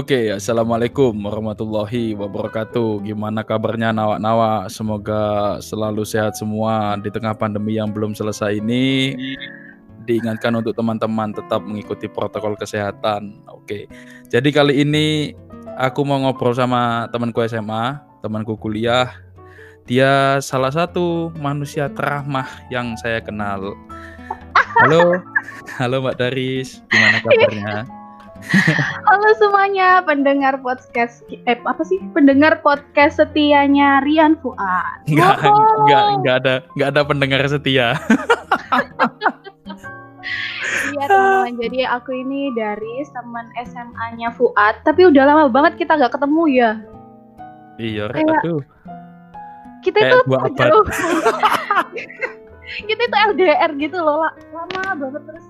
[0.00, 3.04] Oke, assalamualaikum warahmatullahi wabarakatuh.
[3.04, 4.64] Gimana kabarnya nawa-nawa?
[4.72, 9.12] Semoga selalu sehat semua di tengah pandemi yang belum selesai ini.
[10.08, 13.44] Diingatkan untuk teman-teman tetap mengikuti protokol kesehatan.
[13.52, 13.92] Oke,
[14.32, 15.36] jadi kali ini
[15.76, 19.12] aku mau ngobrol sama temanku SMA, temanku kuliah.
[19.84, 23.76] Dia salah satu manusia teramah yang saya kenal.
[24.80, 25.20] Halo,
[25.76, 27.99] halo Mbak Daris, gimana kabarnya?
[29.04, 35.04] Halo semuanya pendengar podcast eh apa sih pendengar podcast setianya Rian Fuad.
[35.04, 38.00] Enggak, enggak, enggak ada enggak ada pendengar setia.
[40.90, 46.16] Iya teman-teman, jadi aku ini dari teman SMA-nya Fuad, tapi udah lama banget kita nggak
[46.16, 46.70] ketemu ya.
[47.80, 48.62] Iya, Kayak, aduh.
[49.80, 50.18] Kita itu
[50.56, 50.84] jauh.
[52.88, 55.46] kita itu LDR gitu loh, lama banget terus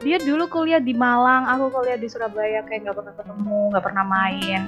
[0.00, 4.04] dia dulu kuliah di Malang, aku kuliah di Surabaya, kayak nggak pernah ketemu, nggak pernah
[4.08, 4.62] main.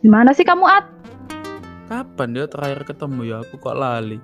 [0.00, 0.86] Gimana sih kamu, At?
[1.90, 3.36] Kapan dia terakhir ketemu ya?
[3.42, 4.22] Aku kok lali.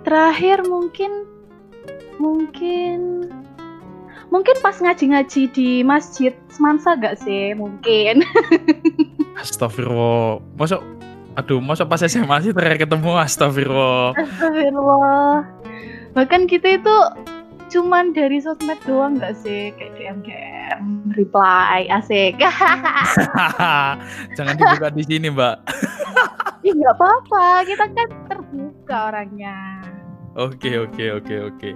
[0.00, 1.28] Terakhir mungkin,
[2.16, 3.28] mungkin,
[4.32, 7.52] mungkin pas ngaji-ngaji di masjid Semansa gak sih?
[7.52, 8.24] Mungkin.
[9.44, 10.40] Astagfirullah.
[10.56, 10.80] Masuk,
[11.36, 13.12] aduh, masuk pas SMA sih terakhir ketemu?
[13.12, 14.16] Astagfirullah.
[14.16, 15.65] Astagfirullah
[16.16, 16.96] bahkan kita itu
[17.68, 19.68] cuman dari sosmed doang nggak sih?
[19.76, 22.40] Kayak DM DM reply asik.
[24.36, 25.60] Jangan dibuka di sini mbak.
[26.64, 27.68] Ih nggak apa-apa.
[27.68, 29.84] Kita kan terbuka orangnya.
[30.40, 31.70] Oke oke oke oke.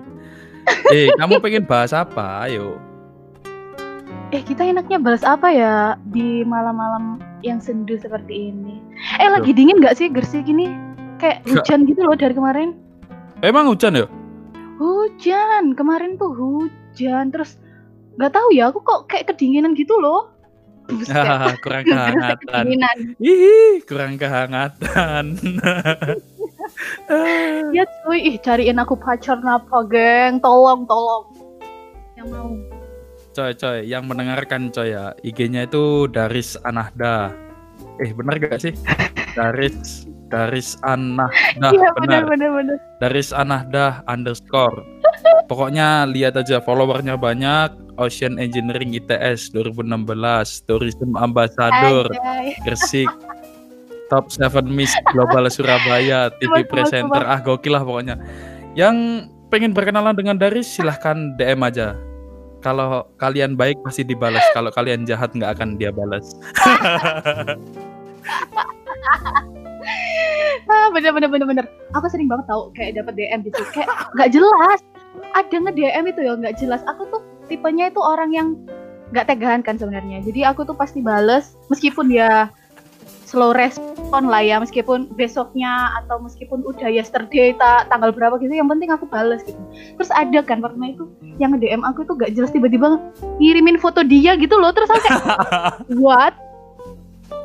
[0.89, 2.49] Eh kamu pengen bahas apa?
[2.49, 2.81] Ayo.
[4.33, 8.81] Eh kita enaknya bahas apa ya di malam-malam yang sendu seperti ini?
[9.21, 9.37] Eh Tuh.
[9.37, 10.73] lagi dingin nggak sih Gersi gini
[11.21, 12.73] kayak hujan gitu loh dari kemarin.
[13.45, 14.09] Emang hujan ya
[14.81, 17.29] Hujan, kemarin tuh hujan.
[17.29, 17.61] Terus
[18.17, 20.33] nggak tahu ya, aku kok kayak kedinginan gitu loh.
[20.89, 21.13] Buset.
[21.65, 22.65] kurang kehangatan.
[23.21, 25.25] Ih, kurang kehangatan.
[27.77, 30.41] ya cuy, ih cariin aku pacar napa, geng?
[30.41, 31.29] Tolong, tolong.
[32.17, 32.51] Yang mau.
[33.31, 37.31] Coy, coy, yang mendengarkan coy ya, IG-nya itu Daris Anahda.
[38.03, 38.75] Eh, benar gak sih?
[39.39, 41.31] Daris Daris Anahdah
[41.75, 42.51] iya, benar benar.
[42.55, 44.87] benar Daris Anahdah underscore.
[45.51, 47.75] Pokoknya lihat aja followernya banyak.
[48.01, 49.93] Ocean Engineering ITS 2016
[50.65, 52.09] Tourism Ambassador
[52.65, 53.11] Gresik.
[54.09, 57.27] Top 7 Miss Global Surabaya TV Presenter.
[57.27, 58.17] ah gokil lah pokoknya.
[58.73, 61.99] Yang pengen berkenalan dengan Daris silahkan DM aja.
[62.65, 64.43] Kalau kalian baik pasti dibalas.
[64.57, 66.37] Kalau kalian jahat nggak akan dia balas
[70.71, 71.65] ah, bener bener bener bener.
[71.97, 73.63] Aku sering banget tau kayak dapat DM gitu.
[73.73, 74.79] Kayak nggak jelas.
[75.35, 76.81] Ada nge DM itu ya nggak jelas.
[76.87, 78.49] Aku tuh tipenya itu orang yang
[79.11, 80.23] nggak tegahan kan sebenarnya.
[80.23, 82.49] Jadi aku tuh pasti bales meskipun dia
[83.31, 88.67] slow respon lah ya meskipun besoknya atau meskipun udah yesterday ta, tanggal berapa gitu yang
[88.67, 89.59] penting aku bales gitu.
[89.99, 91.07] Terus ada kan pernah itu
[91.39, 92.99] yang nge DM aku tuh gak jelas tiba-tiba
[93.39, 94.75] ngirimin foto dia gitu loh.
[94.75, 95.27] Terus aku kayak
[96.03, 96.35] what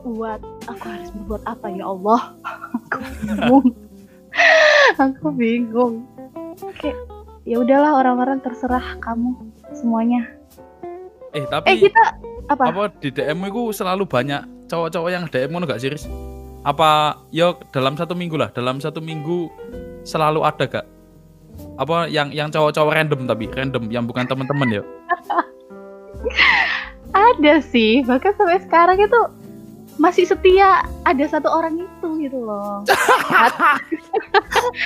[0.05, 2.21] buat aku harus berbuat apa ya Allah?
[2.85, 3.67] Aku bingung.
[5.01, 5.95] Aku bingung.
[6.61, 6.93] Oke
[7.45, 9.37] ya udahlah orang-orang terserah kamu
[9.71, 10.25] semuanya.
[11.31, 12.03] Eh tapi eh kita
[12.49, 12.63] apa?
[12.73, 15.93] apa di DM itu selalu banyak cowok-cowok yang DM ngono gak sih
[16.65, 19.49] apa yo ya dalam satu minggu lah dalam satu minggu
[20.01, 20.85] selalu ada gak?
[21.79, 24.83] Apa yang yang cowok-cowok random tapi random yang bukan teman-teman ya?
[27.15, 29.21] Ada sih bahkan sampai sekarang itu
[29.95, 32.83] masih setia ada satu orang itu gitu loh.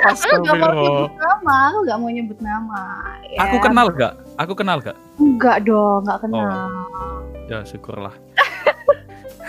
[0.09, 2.81] aku gak mau nyebut nama, aku gak mau nyebut nama.
[3.25, 3.40] Ya.
[3.50, 4.14] Aku kenal gak?
[4.38, 4.98] Aku kenal gak?
[5.18, 6.69] Enggak dong, gak kenal.
[6.69, 7.25] Oh.
[7.50, 8.14] Ya syukurlah.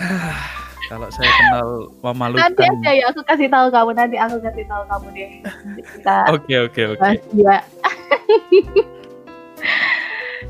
[0.91, 2.51] Kalau saya kenal memalukan.
[2.51, 5.31] Nanti aja ya, aku kasih tahu kamu nanti aku kasih tahu kamu deh.
[6.35, 7.09] Oke oke oke.
[7.31, 7.57] Dia.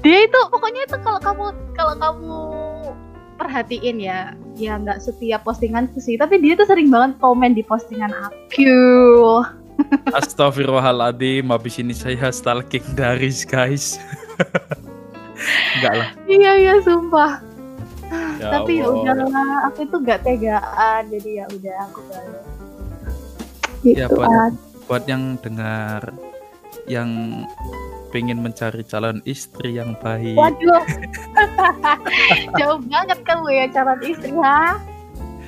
[0.02, 2.42] Dia itu pokoknya itu kalau kamu kalau kamu
[3.42, 4.38] perhatiin ya.
[4.56, 6.16] Ya nggak setiap postingan sih.
[6.16, 9.42] Tapi dia tuh sering banget komen di postingan aku.
[10.18, 13.98] Astagfirullahaladzim habis ini saya stalking dari guys.
[15.82, 16.10] Enggak lah.
[16.30, 17.42] Iya iya sumpah.
[18.38, 22.44] Ya tapi ya udahlah aku itu nggak tegaan jadi ya udah aku balik
[23.82, 24.54] gitu ya buat,
[24.86, 26.02] buat yang dengar
[26.86, 27.10] yang
[28.12, 30.36] pengen mencari calon istri yang baik.
[30.36, 30.84] Waduh,
[32.60, 34.78] jauh banget kamu ya calon istri ha?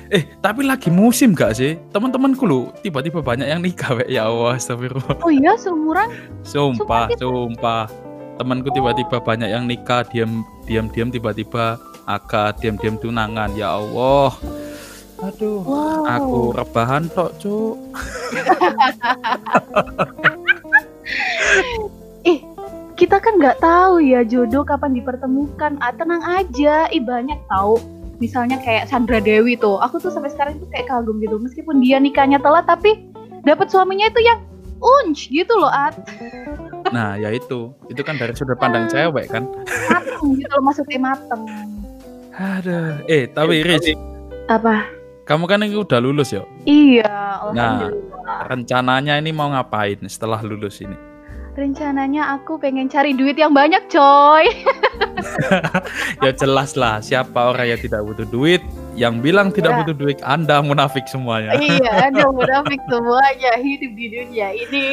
[0.08, 1.80] Eh, tapi lagi musim gak sih?
[1.92, 4.04] Teman-temanku lu tiba-tiba banyak yang nikah, we.
[4.12, 5.16] ya Allah, astagfirullah.
[5.24, 6.12] Oh iya, seumuran?
[6.44, 7.88] Sumpah, sumpah.
[8.34, 14.34] temanku tiba-tiba banyak yang nikah diam diam diam tiba-tiba akad diam diam tunangan ya Allah
[15.22, 16.02] aduh Wow.
[16.02, 17.78] aku rebahan tok cuk
[23.04, 25.76] kita kan nggak tahu ya jodoh kapan dipertemukan.
[25.76, 27.76] Ah, tenang aja, ih banyak tahu.
[28.16, 31.36] Misalnya kayak Sandra Dewi tuh, aku tuh sampai sekarang tuh kayak kagum gitu.
[31.36, 33.04] Meskipun dia nikahnya telat, tapi
[33.44, 34.40] dapat suaminya itu yang
[34.80, 35.96] unch gitu loh, At.
[36.92, 39.48] nah ya itu itu kan dari sudut pandang cewek kan
[39.88, 41.42] Mateng gitu loh, maksudnya mateng.
[42.30, 43.96] aduh eh tapi Riz
[44.46, 44.84] Apa?
[45.24, 47.08] kamu kan ini udah lulus ya Iya,
[47.56, 47.88] Nah.
[47.88, 48.40] alhamdulillah.
[48.52, 50.96] rencananya ini mau ngapain setelah lulus ini
[51.54, 54.42] Rencananya aku pengen cari duit yang banyak, coy.
[56.26, 58.62] ya jelas lah siapa orang yang tidak butuh duit
[58.98, 59.78] yang bilang tidak Ya.
[59.82, 64.86] butuh duit anda munafik semuanya iya, ada munafik semuanya hidup di dunia ini.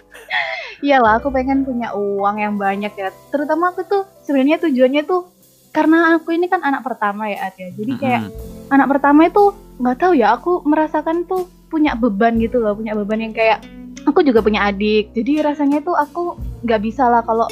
[0.84, 3.10] Iyalah, aku pengen punya uang yang banyak ya.
[3.34, 5.26] Terutama aku tuh sebenarnya tujuannya tuh
[5.74, 7.74] karena aku ini kan anak pertama ya, At, ya.
[7.74, 8.70] Jadi kayak Mm-mm.
[8.70, 9.50] anak pertama itu
[9.82, 13.58] nggak tahu ya, aku merasakan tuh punya beban gitu loh, punya beban yang kayak
[14.04, 15.12] aku juga punya adik.
[15.16, 17.48] Jadi rasanya tuh aku nggak bisa lah kalau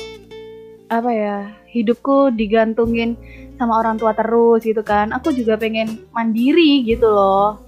[0.92, 1.36] apa ya
[1.72, 3.16] hidupku digantungin
[3.56, 5.12] sama orang tua terus gitu kan.
[5.16, 7.60] Aku juga pengen mandiri gitu loh,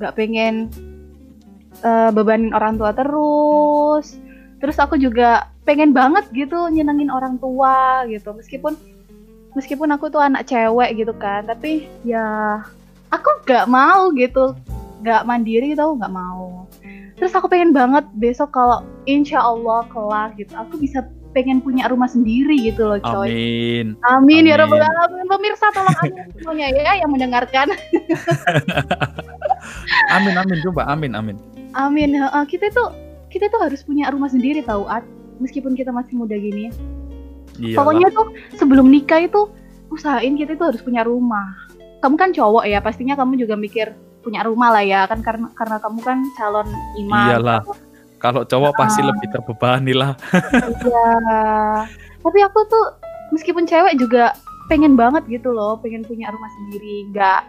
[0.00, 0.72] nggak pengen
[1.84, 4.16] eh, bebanin orang tua terus.
[4.62, 8.74] Terus aku juga pengen banget gitu nyenengin orang tua gitu, meskipun
[9.58, 12.58] meskipun aku tuh anak cewek gitu kan, tapi ya
[13.10, 14.54] aku nggak mau gitu,
[15.02, 16.61] nggak mandiri tau nggak mau.
[17.22, 22.10] Terus aku pengen banget besok kalau insya Allah kelak gitu, aku bisa pengen punya rumah
[22.10, 23.30] sendiri gitu loh coy.
[23.30, 24.66] amin Amin, ya Amin.
[24.66, 25.26] rabbal alamin.
[25.30, 27.70] Pemirsa tolong amin semuanya ya yang mendengarkan.
[30.18, 31.36] amin amin coba amin amin
[31.72, 32.12] Amin.
[32.12, 32.90] Heeh, kita tuh
[33.32, 35.06] kita tuh harus punya rumah sendiri tahu At.
[35.40, 36.68] Meskipun kita masih muda gini.
[37.56, 37.76] Iyalah.
[37.80, 38.26] Pokoknya tuh
[38.60, 39.48] sebelum nikah itu
[39.88, 41.54] usahain kita itu harus punya rumah.
[42.04, 45.76] Kamu kan cowok ya, pastinya kamu juga mikir punya rumah lah ya kan karena karena
[45.82, 47.26] kamu kan calon imam.
[47.28, 47.60] iyalah
[48.16, 49.10] kalau cowok pasti Ah.
[49.10, 50.14] lebih terbebani lah
[50.86, 51.10] Iya.
[52.22, 52.86] Tapi aku tuh
[53.34, 54.30] meskipun cewek juga
[54.70, 57.40] pengen banget gitu loh, pengen punya rumah sendiri, nggak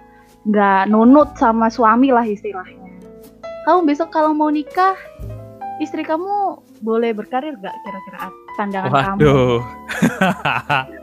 [0.50, 2.90] nggak nunut sama suami lah istilahnya.
[3.64, 4.98] Kamu besok kalau mau nikah,
[5.78, 9.18] istri kamu boleh berkarir gak kira-kira Pandangan kamu?
[9.18, 9.58] waduh.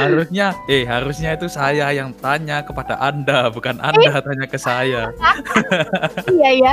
[0.00, 5.12] Harusnya eh harusnya itu saya yang tanya kepada anda bukan anda tanya ke saya.
[6.32, 6.72] Iya ya,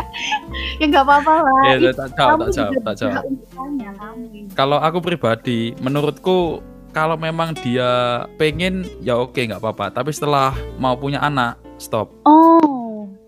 [0.79, 1.61] ya nggak apa-apa lah.
[1.67, 3.15] eh Ih, tak jawab kamu tak jawab tak jawab.
[3.19, 4.39] kamu.
[4.55, 9.91] kalau aku pribadi menurutku kalau memang dia pengen ya oke nggak apa-apa.
[9.93, 12.09] Tapi setelah mau punya anak stop.
[12.25, 12.78] Oh,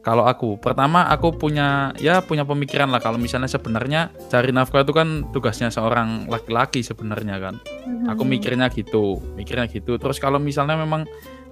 [0.02, 4.94] kalau aku pertama aku punya ya punya pemikiran lah kalau misalnya sebenarnya cari nafkah itu
[4.94, 7.56] kan tugasnya seorang laki-laki sebenarnya kan.
[8.10, 8.30] Aku Mhm.
[8.34, 10.02] mikirnya gitu mikirnya gitu.
[10.02, 11.06] Terus kalau misalnya memang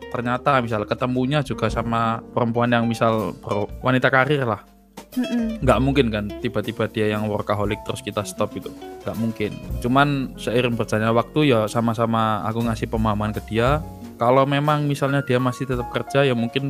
[0.09, 4.65] ternyata misal ketemunya juga sama perempuan yang misal ber- wanita karir lah.
[5.09, 5.65] Mm-mm.
[5.65, 8.69] nggak mungkin kan tiba-tiba dia yang workaholic terus kita stop itu
[9.01, 9.57] nggak mungkin.
[9.81, 13.81] Cuman seiring berjalannya waktu ya sama-sama aku ngasih pemahaman ke dia.
[14.21, 16.69] Kalau memang misalnya dia masih tetap kerja ya mungkin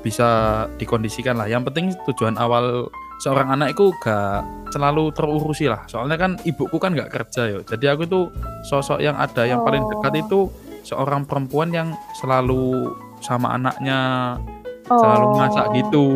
[0.00, 0.28] bisa
[0.76, 2.86] dikondisikan lah yang penting tujuan awal
[3.18, 7.98] seorang anak itu gak selalu terurusi lah soalnya kan ibuku kan nggak kerja ya jadi
[7.98, 8.24] aku tuh
[8.64, 10.22] sosok yang ada yang paling dekat Oh.
[10.22, 10.40] itu
[10.84, 13.98] seorang perempuan yang selalu sama anaknya
[14.86, 15.36] selalu Oh.
[15.36, 16.06] masak gitu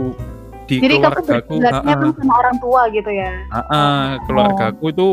[0.64, 1.82] di Jadi kamu keluargaku ha-ha.
[1.82, 3.30] kan sama orang tua gitu ya?
[3.50, 5.08] Ah, keluargaku itu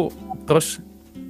[0.46, 0.78] terus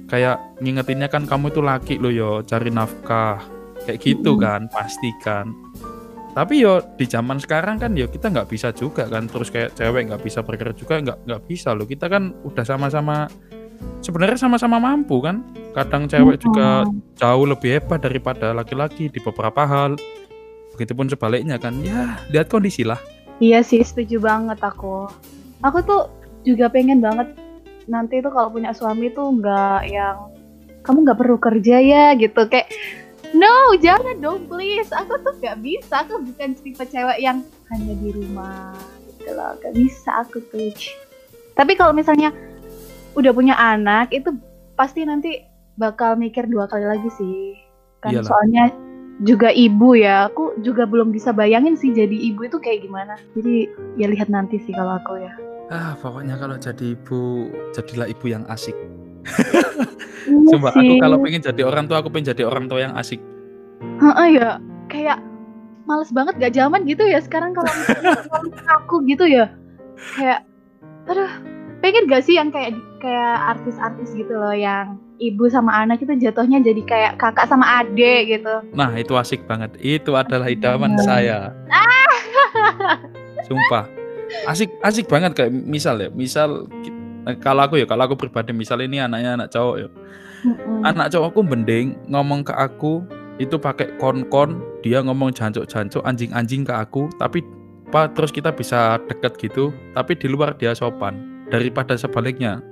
[0.06, 3.40] kayak ngingetinnya kan kamu itu laki lo yo cari nafkah
[3.80, 4.44] kayak gitu Mm-mm.
[4.44, 5.56] kan pastikan
[6.30, 9.26] tapi yo di zaman sekarang kan yo kita nggak bisa juga kan.
[9.26, 11.86] Terus kayak cewek nggak bisa bergerak juga nggak nggak bisa loh.
[11.86, 13.26] Kita kan udah sama-sama
[14.04, 15.42] sebenarnya sama-sama mampu kan.
[15.74, 16.86] Kadang cewek juga
[17.18, 19.98] jauh lebih hebat daripada laki-laki di beberapa hal.
[20.78, 21.74] Begitupun sebaliknya kan.
[21.82, 22.98] Ya lihat kondisi lah.
[23.40, 25.08] Iya sih, setuju banget aku.
[25.64, 26.12] Aku tuh
[26.44, 27.32] juga pengen banget
[27.88, 30.30] nanti tuh kalau punya suami tuh nggak yang
[30.80, 32.46] kamu nggak perlu kerja ya gitu.
[32.48, 32.68] Kayak
[33.40, 34.92] no jangan dong please.
[34.92, 36.04] Aku tuh nggak bisa.
[36.04, 37.40] Aku bukan tipe cewek yang
[37.72, 38.76] hanya di rumah
[39.08, 39.56] gitu loh.
[39.56, 40.68] Nggak bisa aku tuh
[41.60, 42.32] tapi kalau misalnya
[43.12, 44.32] udah punya anak itu
[44.80, 45.44] pasti nanti
[45.76, 47.52] bakal mikir dua kali lagi sih.
[48.00, 48.28] Kan Iyalah.
[48.32, 48.64] soalnya
[49.20, 50.32] juga ibu ya.
[50.32, 53.20] Aku juga belum bisa bayangin sih jadi ibu itu kayak gimana.
[53.36, 53.68] Jadi
[54.00, 55.36] ya lihat nanti sih kalau aku ya.
[55.68, 58.74] Ah pokoknya kalau jadi ibu jadilah ibu yang asik
[60.50, 63.18] Coba aku kalau pengen jadi orang tua, aku pengen jadi orang tua yang asik.
[63.80, 65.18] Heeh ya kayak
[65.88, 67.70] males banget gak zaman gitu ya sekarang kalau
[68.78, 69.50] aku gitu ya
[70.14, 70.44] kayak
[71.08, 71.30] aduh
[71.80, 76.60] pengen gak sih yang kayak kayak artis-artis gitu loh yang ibu sama anak itu jatuhnya
[76.60, 78.64] jadi kayak kakak sama adik gitu.
[78.72, 79.76] Nah, itu asik banget.
[79.76, 81.04] Itu adalah idaman Hmm.
[81.04, 81.38] saya.
[83.48, 83.84] Sumpah.
[84.46, 86.70] Asik asik banget kayak misal ya, misal
[87.40, 89.88] kalau aku ya, kalau aku pribadi misal ini anaknya anak cowok ya.
[90.40, 90.88] Mm-mm.
[90.88, 93.04] Anak cowokku mending ngomong ke aku
[93.40, 97.40] itu pakai kon-kon, dia ngomong jancuk-jancuk, anjing-anjing ke aku, tapi
[97.90, 102.62] apa terus kita bisa deket gitu, tapi di luar dia sopan daripada sebaliknya.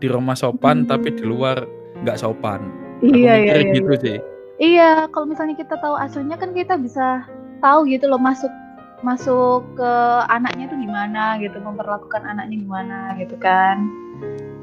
[0.00, 0.88] Di rumah sopan Hmm.
[0.88, 1.64] tapi di luar
[2.04, 2.68] nggak sopan.
[3.00, 3.74] Aku Iya iya mikir iya.
[3.76, 4.18] gitu sih.
[4.56, 7.28] Iya, kalau misalnya kita tahu asuhnya kan kita bisa
[7.60, 8.48] tahu gitu loh masuk
[9.06, 9.92] masuk ke
[10.26, 13.86] anaknya itu gimana gitu, memperlakukan anaknya gimana gitu kan.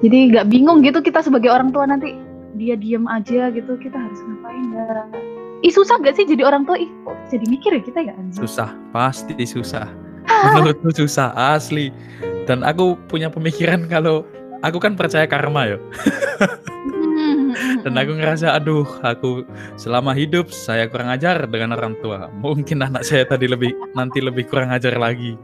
[0.03, 2.19] Jadi nggak bingung gitu kita sebagai orang tua nanti
[2.59, 5.07] dia diem aja gitu kita harus ngapain ya.
[5.63, 6.75] Ih susah gak sih jadi orang tua?
[6.75, 8.43] Ih kok jadi mikir ya kita ya anjing.
[8.43, 9.88] Susah, pasti susah.
[10.51, 11.88] Menurutku susah asli.
[12.43, 14.27] Dan aku punya pemikiran kalau
[14.59, 15.77] aku kan percaya karma ya.
[17.83, 19.45] Dan aku ngerasa aduh, aku
[19.77, 22.29] selama hidup saya kurang ajar dengan orang tua.
[22.41, 25.38] Mungkin anak saya tadi lebih nanti lebih kurang ajar lagi.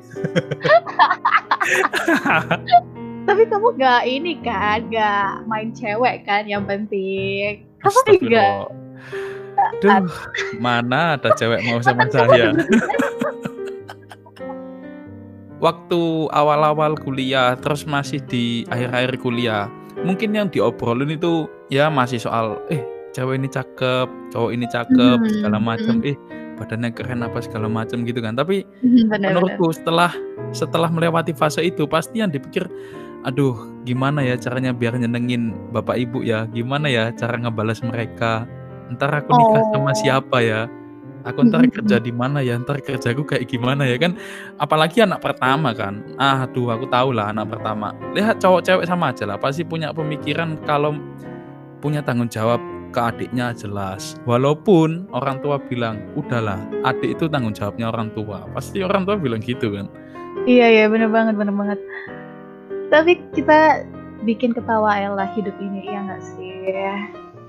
[3.29, 7.69] Tapi kamu gak ini kan, gak main cewek kan yang penting.
[7.79, 8.73] Kamu enggak.
[9.83, 10.09] Duh,
[10.57, 12.55] mana ada cewek mau sama saya?
[15.59, 19.67] Waktu awal-awal kuliah, terus masih di akhir-akhir kuliah,
[20.03, 25.29] mungkin yang diobrolin itu ya masih soal, eh cewek ini cakep, cowok ini cakep, Hmm,
[25.29, 26.09] segala macam, hmm.
[26.09, 26.15] eh
[26.55, 28.35] badannya keren apa segala macam gitu kan.
[28.35, 29.31] Tapi Bener-bener.
[29.33, 30.11] menurutku setelah
[30.51, 32.65] setelah melewati fase itu pasti yang dipikir
[33.19, 33.51] aduh
[33.83, 38.47] gimana ya caranya biar nyenengin bapak ibu ya gimana ya cara ngebalas mereka
[38.95, 39.95] ntar aku nikah sama Oh.
[39.99, 40.71] siapa ya
[41.23, 44.15] aku ntar kerja di mana ya ntar kerjaku kayak gimana ya kan?
[44.59, 46.03] Apalagi anak pertama kan?
[46.19, 47.95] Ah aduh aku tahu lah anak pertama.
[48.15, 50.95] Lihat cowok cewek sama aja lah pasti punya pemikiran kalau
[51.79, 52.59] punya tanggung jawab
[52.89, 54.17] ke adiknya jelas.
[54.25, 58.45] Walaupun orang tua bilang udahlah adik itu tanggung jawabnya orang tua.
[58.51, 59.87] Pasti orang tua bilang gitu kan?
[60.47, 61.79] Iya iya bener banget bener banget.
[62.89, 63.85] Tapi kita
[64.25, 66.49] bikin ketawa Ella hidup ini iya nggak sih?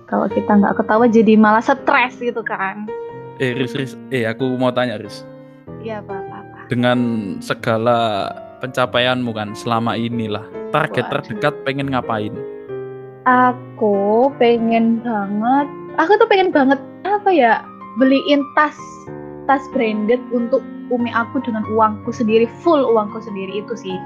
[0.06, 2.86] Kalau kita nggak ketawa jadi malah stres gitu kan?
[3.40, 5.24] Eh Riz Riz eh aku mau tanya Riz
[5.80, 6.36] Iya apa apa.
[6.44, 6.58] apa.
[6.68, 6.98] dengan
[7.40, 8.28] segala
[8.60, 11.24] pencapaianmu kan selama inilah target Waduh.
[11.24, 12.36] terdekat pengen ngapain
[13.28, 15.68] Aku pengen banget.
[16.00, 17.60] Aku tuh pengen banget apa ya?
[18.00, 18.76] Beliin tas
[19.44, 23.96] tas branded untuk umi aku dengan uangku sendiri full uangku sendiri itu sih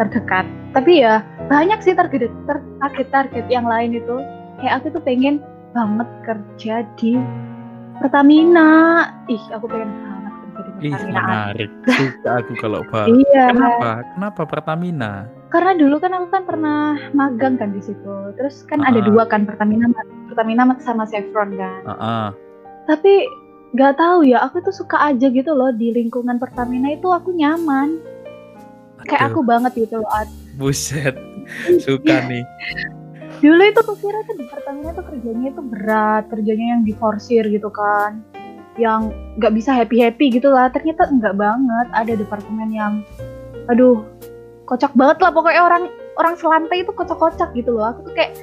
[0.00, 0.48] terdekat.
[0.72, 1.20] Tapi ya
[1.52, 2.32] banyak sih target
[2.80, 4.24] target target yang lain itu.
[4.64, 5.44] Kayak aku tuh pengen
[5.76, 7.20] banget kerja di
[8.02, 8.70] Pertamina.
[9.26, 11.22] Ih, aku pengen banget kerja di ih Pertamina.
[11.22, 13.44] menarik suka aku kalau bahas Iya.
[13.48, 15.12] kenapa kenapa Pertamina
[15.48, 16.80] Karena dulu kan aku kan pernah
[17.12, 18.14] magang kan di situ.
[18.34, 19.04] Terus kan ada Ah.
[19.04, 19.84] dua kan Pertamina
[20.26, 21.80] Pertamina sama Chevron kan.
[21.86, 22.26] Heeh.
[22.82, 23.12] Tapi
[23.70, 28.00] nggak tahu ya, aku tuh suka aja gitu loh di lingkungan Pertamina itu aku nyaman.
[29.02, 30.08] Kayak Aduh, aku banget gitu loh.
[30.54, 31.14] Buset
[31.78, 32.44] suka nih
[33.42, 37.68] Dulu itu aku kira tuh di Pertamina tuh kerjanya itu berat, kerjanya yang diforsir gitu
[37.74, 38.22] kan.
[38.78, 39.10] Yang
[39.42, 40.70] nggak bisa happy-happy gitu lah.
[40.70, 41.86] Ternyata enggak banget.
[41.90, 43.02] Ada departemen yang
[43.66, 44.06] aduh,
[44.70, 45.84] kocak banget lah pokoknya orang
[46.22, 47.90] orang selantai itu kocak-kocak gitu loh.
[47.90, 48.38] Aku tuh kayak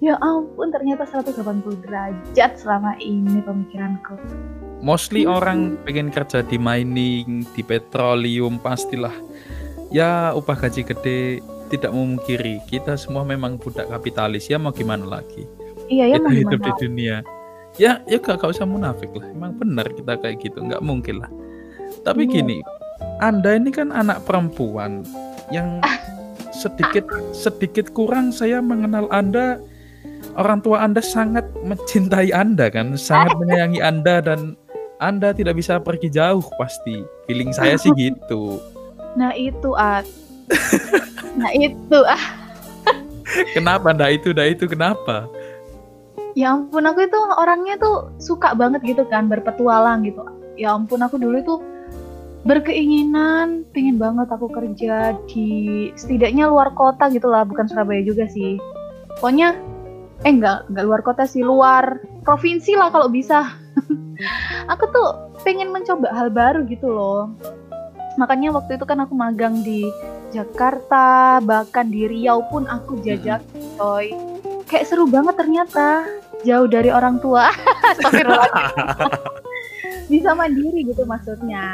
[0.00, 4.16] ya ampun ternyata 180 derajat selama ini pemikiranku.
[4.80, 5.36] mostly Hmm.
[5.36, 9.12] orang pengen kerja di mining di petroleum pastilah
[9.92, 15.46] ya upah gaji gede tidak memungkiri kita semua memang budak kapitalis ya mau gimana lagi?
[15.86, 17.16] Iya ya kita hidup di dunia.
[17.78, 19.30] Ya ya gak, gak usah munafik lah.
[19.30, 21.30] Emang benar kita kayak gitu nggak mungkin lah.
[22.02, 22.32] Tapi Iya.
[22.42, 22.58] gini
[23.22, 25.06] anda ini kan anak perempuan
[25.54, 25.78] yang
[26.50, 29.56] sedikit sedikit kurang saya mengenal anda
[30.36, 34.54] orang tua anda sangat mencintai anda kan sangat menyayangi anda dan
[35.00, 37.00] anda tidak bisa pergi jauh pasti.
[37.24, 38.60] Feeling saya sih gitu.
[39.16, 40.04] Nah itu At.
[41.40, 42.24] Nah itu ah
[43.54, 45.30] kenapa ndak itu ndak itu kenapa
[46.34, 50.22] ya ampun aku itu orangnya tuh suka banget gitu kan berpetualang gitu.
[50.58, 51.54] Ya ampun aku dulu itu
[52.48, 58.56] berkeinginan pengen banget aku kerja di setidaknya luar kota gitu lah bukan Surabaya juga sih.
[59.18, 59.56] Pokoknya
[60.24, 63.50] eh enggak enggak luar kota sih luar provinsi lah kalau bisa.
[64.72, 65.08] aku tuh
[65.44, 67.32] pengen mencoba hal baru gitu loh.
[68.18, 69.88] Makanya waktu itu kan aku magang di
[70.30, 73.42] Jakarta, bahkan di Riau pun aku jajak
[73.74, 74.14] coy.
[74.70, 76.06] Kayak seru banget ternyata.
[76.46, 77.50] Jauh dari orang tua.
[80.10, 81.66] Bisa mandiri gitu maksudnya.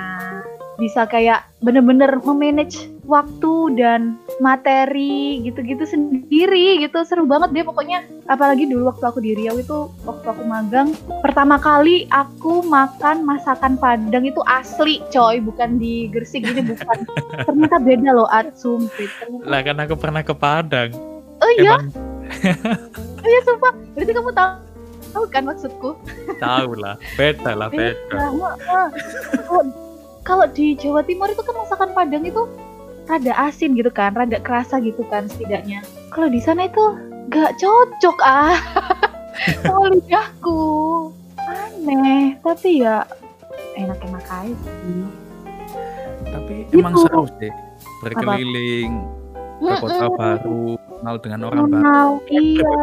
[0.76, 7.00] Bisa kayak bener-bener memanage waktu dan materi gitu-gitu sendiri gitu.
[7.04, 8.04] Seru banget deh pokoknya.
[8.28, 10.92] Apalagi dulu waktu aku di Riau itu waktu aku magang
[11.24, 15.40] pertama kali aku makan masakan Padang itu asli coy.
[15.40, 17.08] Bukan di Gresik ini bukan.
[17.48, 19.08] Ternyata beda loh at sumpit
[19.46, 20.92] lah kan aku pernah ke Padang.
[21.40, 21.80] Oh iya?
[23.26, 23.74] Oh iya sumpah.
[23.98, 24.50] Berarti kamu tahu
[25.10, 25.90] tahu kan maksudku?
[26.38, 26.94] Tahu lah.
[27.18, 28.30] Beda lah beda
[30.26, 32.42] kalau di Jawa Timur itu kan masakan Padang itu
[33.06, 35.86] rada asin gitu kan, rada kerasa gitu kan setidaknya.
[36.10, 36.82] Kalau di sana itu
[37.30, 38.58] gak cocok ah
[39.62, 40.58] sama lidahku.
[41.46, 43.06] Aneh, tapi ya
[43.78, 45.06] enak-enak aja sih.
[46.26, 46.82] Tapi gitu.
[46.82, 47.52] emang seru sih
[48.02, 49.06] berkeliling
[49.62, 52.34] ke kota baru, kenal dengan orang wow, baru.
[52.34, 52.74] Iya.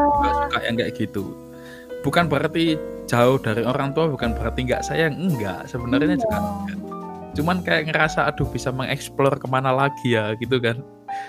[0.48, 1.36] suka yang kayak gitu.
[2.08, 2.80] Bukan berarti
[3.12, 5.68] jauh dari orang tua, bukan berarti nggak sayang, enggak.
[5.68, 6.24] Sebenarnya iya.
[6.24, 6.93] juga enggak
[7.34, 10.80] cuman kayak ngerasa aduh bisa mengeksplor ke mana lagi ya gitu kan.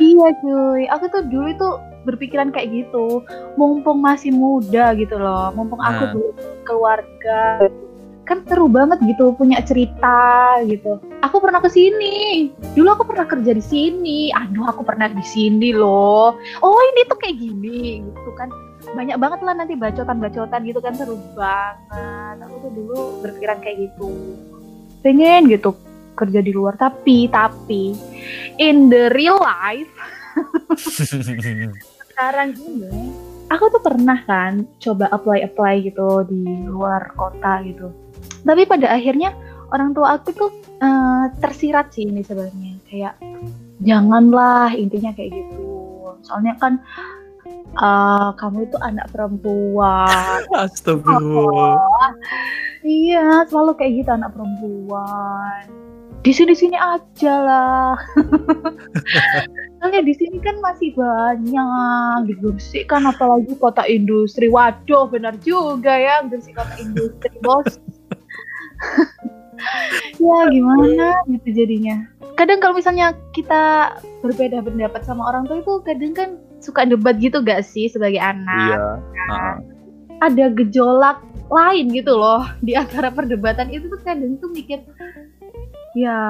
[0.00, 0.88] Iya cuy.
[0.88, 1.75] Aku tuh dulu tuh
[2.08, 3.25] berpikiran kayak gitu.
[3.56, 5.52] Mumpung masih muda gitu loh.
[5.52, 5.92] Mumpung nah.
[5.96, 7.68] aku belum keluarga.
[8.25, 10.96] Kan seru banget gitu punya cerita gitu.
[11.20, 12.49] Aku pernah ke sini.
[12.73, 14.32] Dulu aku pernah kerja di sini.
[14.32, 16.32] Aduh aku pernah di sini loh.
[16.64, 18.49] Oh ini tuh kayak gini gitu kan.
[18.96, 20.96] Banyak banget lah nanti bacotan-bacotan gitu kan.
[20.96, 22.37] Seru banget.
[22.40, 24.08] Aku tuh dulu berpikiran kayak gitu.
[25.04, 25.76] Pengen gitu
[26.14, 27.92] kerja di luar tapi tapi
[28.62, 29.90] in the real life
[32.14, 33.11] sekarang ini
[33.50, 37.90] aku tuh pernah kan coba apply apply gitu di luar kota gitu.
[38.44, 39.35] Tapi pada akhirnya
[39.73, 42.78] orang tua aku tuh uh, tersirat sih ini sebenarnya.
[42.88, 43.14] Kayak
[43.83, 45.66] janganlah intinya kayak gitu.
[46.25, 46.80] Soalnya kan
[47.76, 50.40] uh, kamu itu anak perempuan.
[50.64, 51.76] Astagfirullah.
[51.76, 52.12] Oh,
[52.85, 55.85] iya selalu kayak gitu anak perempuan
[56.25, 57.93] di sini sini aja lah.
[59.78, 64.49] Soalnya di sini kan masih banyak di Gresik kan apalagi kota industri.
[64.49, 67.76] Waduh benar juga ya Gresik kota industri bos.
[70.19, 72.04] Ya gimana gitu jadinya.
[72.34, 77.39] Kadang kalau misalnya kita berbeda pendapat sama orang tua itu kadang kan suka debat gitu
[77.41, 78.76] gak sih sebagai anak?
[78.76, 78.84] Iya.
[79.30, 79.56] Nah,
[80.21, 83.71] ada gejolak lain gitu loh di antara perdebatan.
[83.71, 84.82] Itu tuh kadang tuh mikir
[85.95, 86.21] ya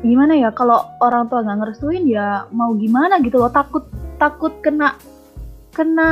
[0.00, 3.84] gimana ya kalau orang tua nggak ngerestuin ya mau gimana gitu loh takut
[4.16, 4.96] takut kena
[5.70, 6.10] kena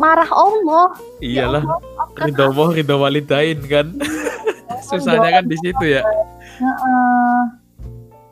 [0.00, 0.96] marah Allah.
[1.20, 3.86] Ya iyalah ya ridho Allah ridho walidain kan.
[4.88, 6.02] Susahnya kan di situ ya.
[6.62, 7.42] Uh,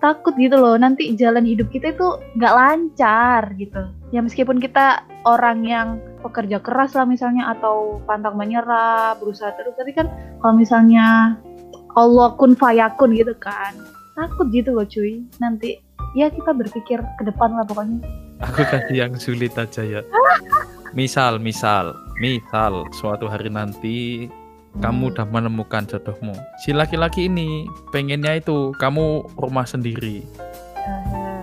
[0.02, 3.82] takut gitu loh nanti jalan hidup kita itu nggak lancar gitu.
[4.10, 5.88] Ya meskipun kita orang yang
[6.22, 10.10] pekerja keras lah misalnya atau pantang menyerah berusaha terus tapi kan
[10.42, 11.38] kalau misalnya
[11.92, 13.76] Allah kun fayakun gitu kan.
[14.16, 15.24] Takut gitu loh cuy.
[15.40, 15.80] Nanti
[16.16, 18.00] ya kita berpikir ke depan lah pokoknya.
[18.42, 20.00] Aku kasih yang sulit aja ya.
[20.92, 24.28] Misal misal misal suatu hari nanti
[24.84, 26.36] kamu udah menemukan jodohmu.
[26.60, 30.20] Si laki-laki ini pengennya itu kamu rumah sendiri.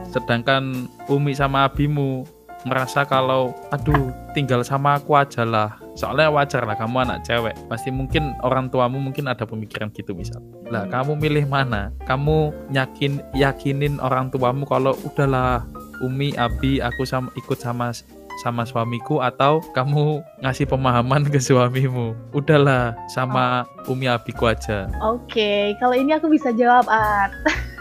[0.09, 2.29] Sedangkan Umi sama Abimu
[2.67, 5.80] merasa kalau aduh tinggal sama aku aja lah.
[5.95, 7.56] Soalnya wajar lah kamu anak cewek.
[7.67, 10.39] Pasti mungkin orang tuamu mungkin ada pemikiran gitu misal.
[10.72, 11.91] Lah kamu milih mana?
[12.08, 15.63] Kamu yakin yakinin orang tuamu kalau udahlah
[16.00, 17.91] Umi Abi aku sama ikut sama
[18.39, 25.75] sama suamiku atau kamu ngasih pemahaman ke suamimu udahlah sama Umi Abiku aja oke okay.
[25.78, 27.36] kalau ini aku bisa jawab Art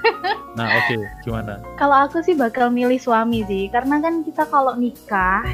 [0.58, 1.00] nah oke okay.
[1.22, 5.46] gimana kalau aku sih bakal milih suami sih karena kan kita kalau nikah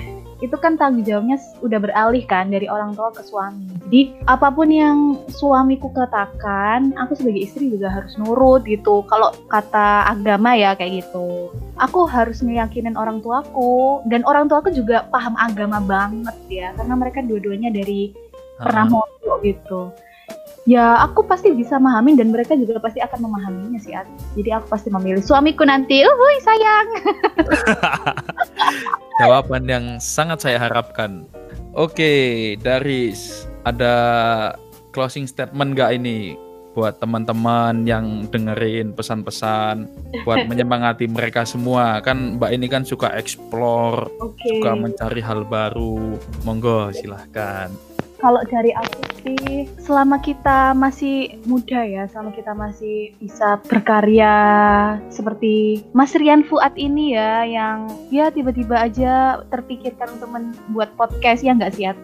[0.44, 3.64] itu kan tanggung jawabnya udah beralih kan dari orang tua ke suami.
[3.88, 4.98] Jadi apa pun yang
[5.32, 9.00] suamiku katakan, aku sebagai istri juga harus nurut gitu.
[9.08, 11.48] Kalau kata agama ya kayak gitu.
[11.80, 17.18] Aku harus meyakinin orang tuaku dan orang tuaku juga paham agama banget ya karena mereka
[17.24, 18.14] dua-duanya dari
[18.60, 19.90] pernah mondok gitu
[20.64, 23.92] ya aku pasti bisa memahami dan mereka juga pasti akan memahaminya sih
[24.40, 26.88] jadi aku pasti memilih suamiku nanti uhui sayang
[29.20, 31.28] jawaban yang sangat saya harapkan.
[31.74, 33.14] Oke dari
[33.66, 33.94] ada
[34.94, 36.38] closing statement gak ini
[36.74, 39.86] buat teman-teman yang dengerin pesan-pesan
[40.26, 42.02] buat menyemangati mereka semua?
[42.02, 44.58] Kan Mbak ini kan suka explore okay.
[44.58, 46.18] suka mencari hal baru.
[46.42, 47.93] Monggo silahkan
[48.24, 54.32] kalau dari aku sih selama kita masih muda ya selama kita masih bisa berkarya
[55.12, 61.52] seperti Mas Rian Fuad ini ya yang ya tiba-tiba aja terpikirkan untuk membuat podcast ya
[61.52, 61.84] nggak sih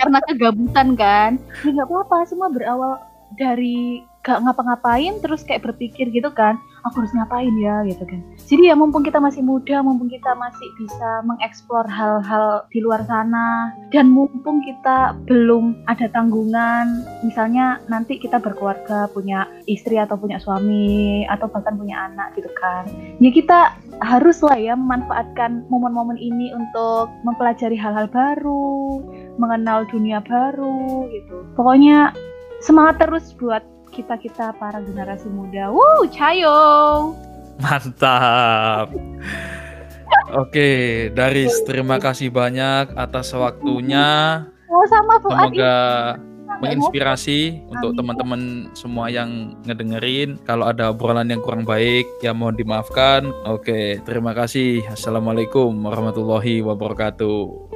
[0.00, 1.36] karena kegabutan kan?
[1.62, 3.04] Ya apa-apa semua berawal
[3.36, 8.20] dari gak ngapa-ngapain terus kayak berpikir gitu kan aku harus ngapain ya gitu kan.
[8.46, 13.74] Jadi ya mumpung kita masih muda mumpung kita masih bisa mengeksplor hal-hal di luar sana
[13.94, 21.24] dan mumpung kita belum ada tanggungan misalnya nanti kita berkeluarga punya istri atau punya suami
[21.28, 22.88] atau bahkan punya anak gitu kan.
[23.22, 29.04] Ya kita harus lah ya memanfaatkan momen-momen ini untuk mempelajari hal-hal baru
[29.36, 31.44] mengenal dunia baru gitu.
[31.56, 32.12] Pokoknya
[32.60, 35.68] semangat terus buat kita kita para generasi muda.
[35.70, 36.58] Wuh, cayo.
[37.60, 38.88] Mantap.
[40.30, 44.42] Oke, Daris, terima kasih banyak atas waktunya.
[44.70, 45.50] Oh, sama Fuad.
[45.50, 45.76] Semoga
[46.60, 50.38] menginspirasi untuk teman-teman semua yang ngedengerin.
[50.44, 53.30] Kalau ada obrolan yang kurang baik, ya mohon dimaafkan.
[53.46, 54.82] Oke, terima kasih.
[54.90, 57.69] Assalamualaikum warahmatullahi wabarakatuh.